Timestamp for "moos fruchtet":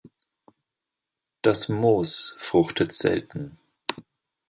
1.69-2.91